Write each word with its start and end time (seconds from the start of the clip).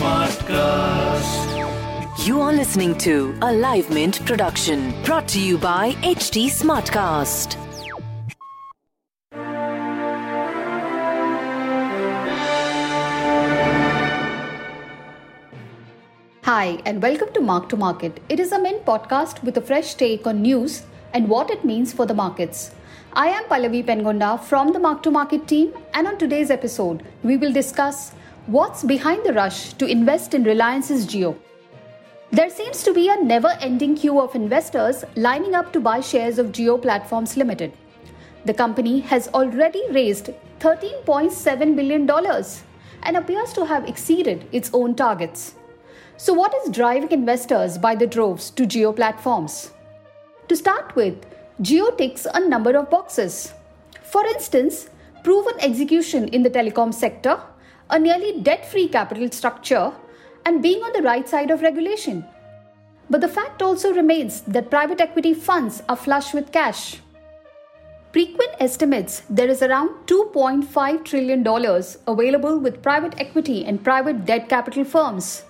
Smartcast. 0.00 1.46
You 2.26 2.40
are 2.42 2.52
listening 2.52 2.96
to 2.98 3.34
a 3.42 3.52
Live 3.52 3.88
Mint 3.90 4.24
production 4.26 4.92
brought 5.02 5.26
to 5.28 5.40
you 5.40 5.56
by 5.56 5.92
HT 6.02 6.46
Smartcast. 6.50 7.56
Hi, 16.42 16.78
and 16.84 17.02
welcome 17.02 17.32
to 17.32 17.40
Mark 17.40 17.68
to 17.70 17.76
Market. 17.76 18.20
It 18.28 18.38
is 18.38 18.52
a 18.52 18.58
Mint 18.60 18.84
podcast 18.84 19.42
with 19.42 19.56
a 19.56 19.62
fresh 19.62 19.94
take 19.94 20.26
on 20.26 20.42
news 20.42 20.82
and 21.14 21.28
what 21.28 21.50
it 21.50 21.64
means 21.64 21.92
for 21.92 22.04
the 22.06 22.14
markets. 22.14 22.72
I 23.12 23.28
am 23.28 23.44
Pallavi 23.44 23.84
Pengonda 23.84 24.38
from 24.38 24.72
the 24.72 24.78
Mark 24.78 25.02
to 25.04 25.10
Market 25.10 25.48
team, 25.48 25.72
and 25.94 26.06
on 26.06 26.18
today's 26.18 26.50
episode, 26.50 27.02
we 27.22 27.36
will 27.36 27.52
discuss 27.52 28.12
what's 28.50 28.82
behind 28.82 29.24
the 29.24 29.32
rush 29.32 29.74
to 29.74 29.86
invest 29.86 30.34
in 30.34 30.42
Reliance's 30.42 31.06
Jio. 31.06 31.36
There 32.32 32.50
seems 32.50 32.82
to 32.82 32.92
be 32.92 33.08
a 33.08 33.22
never 33.22 33.50
ending 33.60 33.94
queue 33.94 34.20
of 34.20 34.34
investors 34.34 35.04
lining 35.14 35.54
up 35.54 35.72
to 35.72 35.78
buy 35.78 36.00
shares 36.00 36.36
of 36.36 36.48
Jio 36.48 36.82
Platforms 36.82 37.36
Limited. 37.36 37.72
The 38.46 38.54
company 38.54 38.98
has 39.02 39.28
already 39.28 39.84
raised 39.92 40.30
$13.7 40.58 41.76
billion 41.76 42.10
and 43.04 43.16
appears 43.16 43.52
to 43.52 43.64
have 43.66 43.88
exceeded 43.88 44.48
its 44.50 44.70
own 44.72 44.96
targets. 44.96 45.54
So, 46.16 46.34
what 46.34 46.52
is 46.52 46.72
driving 46.72 47.12
investors 47.12 47.78
by 47.78 47.94
the 47.94 48.06
droves 48.08 48.50
to 48.50 48.64
Jio 48.64 48.94
platforms? 48.96 49.70
To 50.48 50.56
start 50.56 50.96
with, 50.96 51.24
Jio 51.62 51.96
ticks 51.96 52.26
a 52.34 52.40
number 52.40 52.76
of 52.76 52.90
boxes. 52.90 53.54
For 54.02 54.26
instance, 54.26 54.90
proven 55.22 55.54
execution 55.60 56.26
in 56.28 56.42
the 56.42 56.50
telecom 56.50 56.92
sector, 56.92 57.40
a 57.90 57.98
nearly 57.98 58.40
debt 58.40 58.70
free 58.70 58.88
capital 58.88 59.30
structure, 59.30 59.92
and 60.46 60.62
being 60.62 60.82
on 60.82 60.92
the 60.92 61.02
right 61.02 61.28
side 61.28 61.50
of 61.50 61.62
regulation. 61.62 62.24
But 63.08 63.20
the 63.20 63.28
fact 63.28 63.60
also 63.60 63.92
remains 63.92 64.42
that 64.42 64.70
private 64.70 65.00
equity 65.00 65.34
funds 65.34 65.82
are 65.88 65.96
flush 65.96 66.32
with 66.32 66.52
cash. 66.52 66.98
Preqin 68.12 68.54
estimates 68.58 69.22
there 69.30 69.48
is 69.48 69.62
around 69.62 69.90
$2.5 70.06 71.04
trillion 71.04 71.46
available 72.08 72.58
with 72.58 72.82
private 72.82 73.14
equity 73.20 73.64
and 73.64 73.84
private 73.84 74.24
debt 74.26 74.48
capital 74.48 74.84
firms. 74.84 75.44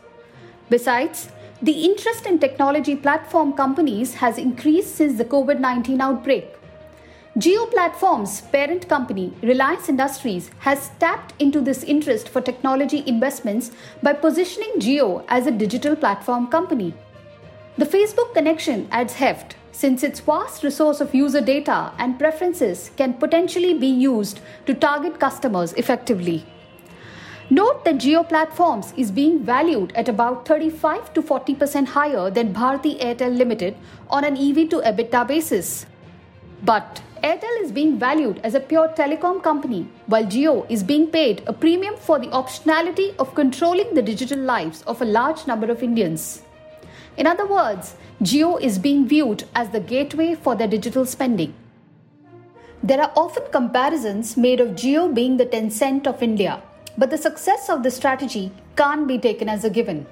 Besides, 0.69 1.31
the 1.63 1.85
interest 1.85 2.27
in 2.27 2.39
technology 2.39 2.97
platform 2.97 3.53
companies 3.53 4.15
has 4.15 4.39
increased 4.39 4.97
since 4.97 5.19
the 5.19 5.25
COVID 5.25 5.61
19 5.61 6.01
outbreak. 6.01 6.60
Jio 7.39 7.71
Platforms' 7.71 8.41
parent 8.41 8.89
company, 8.89 9.33
Reliance 9.41 9.89
Industries, 9.89 10.51
has 10.59 10.91
tapped 10.99 11.33
into 11.39 11.61
this 11.61 11.85
interest 11.85 12.29
for 12.29 12.41
technology 12.41 13.05
investments 13.07 13.71
by 14.03 14.13
positioning 14.13 14.81
Jio 14.81 15.25
as 15.29 15.47
a 15.47 15.53
digital 15.53 15.95
platform 15.95 16.49
company. 16.49 16.93
The 17.79 17.85
Facebook 17.87 18.35
connection 18.35 18.89
adds 18.91 19.15
heft 19.15 19.55
since 19.71 20.03
its 20.03 20.19
vast 20.19 20.65
resource 20.65 21.01
of 21.01 21.15
user 21.15 21.41
data 21.41 21.93
and 21.99 22.19
preferences 22.19 22.91
can 22.97 23.15
potentially 23.15 23.75
be 23.75 23.87
used 23.87 24.41
to 24.67 24.75
target 24.75 25.21
customers 25.21 25.73
effectively. 25.75 26.45
Note 27.49 27.85
that 27.85 27.99
Jio 27.99 28.29
Platforms 28.29 28.93
is 28.97 29.13
being 29.13 29.45
valued 29.45 29.93
at 29.95 30.09
about 30.09 30.49
35 30.49 31.15
to 31.15 31.23
40% 31.23 31.87
higher 31.87 32.29
than 32.29 32.53
Bharti 32.53 33.01
Airtel 33.01 33.39
Limited 33.39 33.77
on 34.09 34.25
an 34.25 34.37
EV 34.37 34.69
to 34.71 34.81
EBITDA 34.81 35.29
basis. 35.29 35.87
But 36.65 37.01
Airtel 37.23 37.63
is 37.63 37.73
being 37.73 37.99
valued 37.99 38.41
as 38.43 38.55
a 38.55 38.61
pure 38.61 38.89
telecom 38.89 39.43
company, 39.43 39.87
while 40.07 40.25
Jio 40.25 40.65
is 40.71 40.83
being 40.83 41.07
paid 41.09 41.43
a 41.47 41.53
premium 41.53 41.97
for 41.97 42.19
the 42.19 42.29
optionality 42.29 43.15
of 43.19 43.35
controlling 43.35 43.95
the 43.95 44.03
digital 44.03 44.39
lives 44.39 44.83
of 44.83 45.03
a 45.03 45.05
large 45.05 45.47
number 45.47 45.71
of 45.71 45.83
Indians. 45.83 46.43
In 47.17 47.27
other 47.27 47.47
words, 47.47 47.95
Jio 48.23 48.61
is 48.61 48.79
being 48.79 49.07
viewed 49.07 49.45
as 49.55 49.69
the 49.71 49.81
gateway 49.81 50.35
for 50.35 50.55
their 50.57 50.69
digital 50.69 51.05
spending. 51.05 51.53
There 52.83 53.01
are 53.01 53.13
often 53.15 53.45
comparisons 53.53 54.37
made 54.37 54.61
of 54.61 54.71
Jio 54.71 55.13
being 55.13 55.37
the 55.37 55.47
Tencent 55.47 56.07
of 56.07 56.23
India 56.23 56.63
but 57.01 57.11
the 57.11 57.19
success 57.19 57.69
of 57.71 57.83
the 57.83 57.91
strategy 57.91 58.51
can't 58.77 59.07
be 59.07 59.19
taken 59.19 59.49
as 59.49 59.65
a 59.65 59.71
given. 59.71 60.07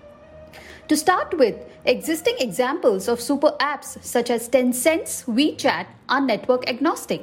To 0.88 0.97
start 0.97 1.37
with, 1.37 1.66
existing 1.84 2.37
examples 2.41 3.09
of 3.09 3.21
super 3.21 3.50
apps 3.60 4.03
such 4.03 4.31
as 4.31 4.49
Tencent's 4.49 5.25
WeChat 5.25 5.87
are 6.09 6.21
network 6.21 6.66
agnostic. 6.66 7.22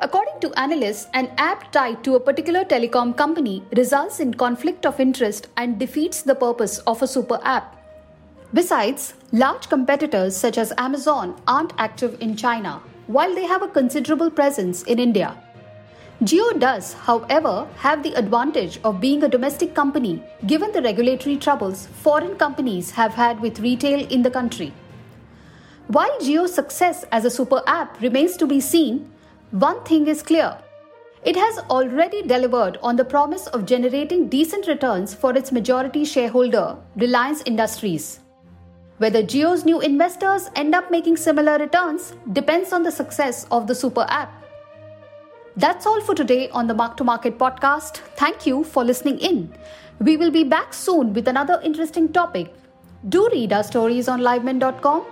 According 0.00 0.40
to 0.40 0.52
analysts, 0.58 1.06
an 1.14 1.30
app 1.38 1.70
tied 1.70 2.02
to 2.02 2.16
a 2.16 2.20
particular 2.20 2.64
telecom 2.64 3.16
company 3.16 3.62
results 3.76 4.18
in 4.18 4.34
conflict 4.34 4.84
of 4.84 4.98
interest 4.98 5.46
and 5.56 5.78
defeats 5.78 6.22
the 6.22 6.34
purpose 6.34 6.78
of 6.78 7.00
a 7.02 7.06
super 7.06 7.38
app. 7.44 7.78
Besides, 8.52 9.14
large 9.30 9.68
competitors 9.68 10.36
such 10.36 10.58
as 10.58 10.72
Amazon 10.76 11.40
aren't 11.46 11.72
active 11.78 12.20
in 12.20 12.36
China, 12.36 12.80
while 13.06 13.32
they 13.32 13.44
have 13.44 13.62
a 13.62 13.68
considerable 13.68 14.30
presence 14.30 14.82
in 14.82 14.98
India. 14.98 15.40
Jio 16.22 16.56
does, 16.56 16.92
however, 16.92 17.66
have 17.78 18.04
the 18.04 18.14
advantage 18.14 18.78
of 18.84 19.00
being 19.00 19.24
a 19.24 19.28
domestic 19.28 19.74
company 19.74 20.22
given 20.46 20.70
the 20.70 20.80
regulatory 20.80 21.36
troubles 21.36 21.88
foreign 22.00 22.36
companies 22.36 22.92
have 22.92 23.12
had 23.12 23.40
with 23.40 23.58
retail 23.58 24.06
in 24.06 24.22
the 24.22 24.30
country. 24.30 24.72
While 25.88 26.16
Jio's 26.20 26.54
success 26.54 27.04
as 27.10 27.24
a 27.24 27.30
super 27.30 27.60
app 27.66 28.00
remains 28.00 28.36
to 28.36 28.46
be 28.46 28.60
seen, 28.60 29.10
one 29.50 29.82
thing 29.82 30.06
is 30.06 30.22
clear. 30.22 30.58
It 31.24 31.34
has 31.34 31.58
already 31.70 32.22
delivered 32.22 32.78
on 32.82 32.94
the 32.94 33.04
promise 33.04 33.48
of 33.48 33.66
generating 33.66 34.28
decent 34.28 34.68
returns 34.68 35.12
for 35.14 35.36
its 35.36 35.50
majority 35.50 36.04
shareholder, 36.04 36.76
Reliance 36.94 37.42
Industries. 37.46 38.20
Whether 38.98 39.24
Jio's 39.24 39.64
new 39.64 39.80
investors 39.80 40.50
end 40.54 40.72
up 40.72 40.88
making 40.88 41.16
similar 41.16 41.58
returns 41.58 42.14
depends 42.32 42.72
on 42.72 42.84
the 42.84 42.92
success 42.92 43.44
of 43.50 43.66
the 43.66 43.74
super 43.74 44.06
app. 44.08 44.41
That's 45.56 45.86
all 45.86 46.00
for 46.00 46.14
today 46.14 46.48
on 46.48 46.66
the 46.66 46.74
Mark 46.74 46.96
to 46.96 47.04
Market 47.04 47.38
podcast. 47.38 47.98
Thank 48.16 48.46
you 48.46 48.64
for 48.64 48.84
listening 48.84 49.18
in. 49.18 49.52
We 50.00 50.16
will 50.16 50.30
be 50.30 50.44
back 50.44 50.72
soon 50.72 51.12
with 51.12 51.28
another 51.28 51.60
interesting 51.62 52.10
topic. 52.10 52.54
Do 53.08 53.28
read 53.30 53.52
our 53.52 53.62
stories 53.62 54.08
on 54.08 54.20
livemint.com. 54.20 55.04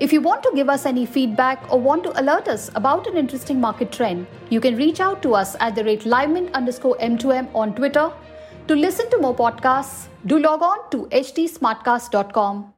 If 0.00 0.12
you 0.12 0.22
want 0.22 0.42
to 0.44 0.52
give 0.54 0.70
us 0.70 0.86
any 0.86 1.04
feedback 1.04 1.70
or 1.70 1.78
want 1.78 2.02
to 2.04 2.18
alert 2.20 2.48
us 2.48 2.70
about 2.74 3.06
an 3.06 3.18
interesting 3.18 3.60
market 3.60 3.92
trend, 3.92 4.26
you 4.48 4.58
can 4.58 4.76
reach 4.76 5.00
out 5.00 5.22
to 5.22 5.34
us 5.34 5.54
at 5.60 5.74
the 5.74 5.84
rate 5.84 6.04
livemint 6.04 6.52
underscore 6.54 6.96
M2M 6.96 7.54
on 7.54 7.74
Twitter. 7.74 8.10
To 8.68 8.74
listen 8.74 9.10
to 9.10 9.18
more 9.18 9.36
podcasts, 9.36 10.08
do 10.24 10.38
log 10.38 10.62
on 10.62 10.90
to 10.92 11.06
htsmartcast.com. 11.12 12.72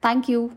Thank 0.00 0.28
you. 0.28 0.56